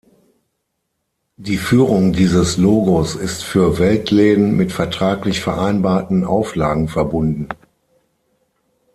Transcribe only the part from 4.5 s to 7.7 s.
mit vertraglich vereinbarten Auflagen verbunden.